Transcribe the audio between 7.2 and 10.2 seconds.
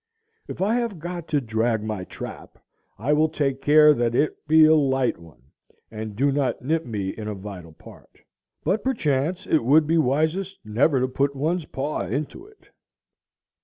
a vital part. But perchance it would be